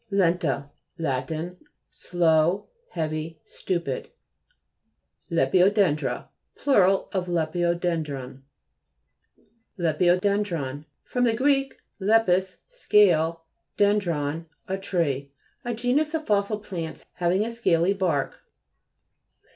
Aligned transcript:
LE'NTA 0.09 0.67
Lat. 0.97 1.31
Slow, 1.91 2.65
heavy, 2.93 3.39
stupid. 3.45 4.09
LEPIDODE'NDBA 5.29 6.27
Plur. 6.55 6.85
of 7.11 7.27
lepidoden 7.27 8.03
dron. 8.03 8.41
LEPTDODE'NDBON 9.77 10.85
fr. 11.03 11.19
gr. 11.19 11.75
lepis, 12.03 12.57
scale, 12.65 13.43
dendrun, 13.77 14.47
a 14.67 14.75
tree. 14.79 15.29
A 15.63 15.75
genus 15.75 16.15
of 16.15 16.25
fossil 16.25 16.57
plants, 16.57 17.05
having 17.17 17.45
a 17.45 17.51
scaly 17.51 17.93
bark. 17.93 18.41